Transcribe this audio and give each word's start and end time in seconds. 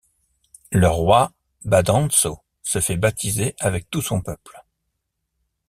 Leur 0.71 0.95
roi 0.95 1.31
Badanço 1.63 2.41
se 2.63 2.81
fait 2.81 2.97
baptiser 2.97 3.55
avec 3.59 3.87
tout 3.91 4.01
son 4.01 4.19
peuple. 4.19 4.59